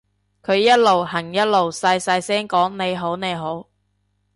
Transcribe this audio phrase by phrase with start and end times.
[0.41, 3.67] 佢一路行一路細細聲講你好你好